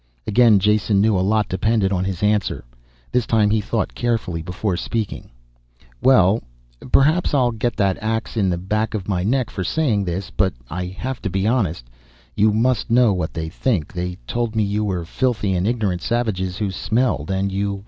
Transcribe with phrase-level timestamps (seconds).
[0.25, 2.65] Again Jason knew a lot depended on his answer.
[3.11, 5.29] This time he thought carefully before speaking.
[6.01, 6.41] "Well...
[6.91, 10.31] perhaps I'll get that ax in the back of my neck for saying this...
[10.31, 11.85] but I have to be honest.
[12.35, 13.93] You must know what they think.
[13.93, 17.29] They told me you were filthy and ignorant savages who smelled.
[17.29, 17.79] And you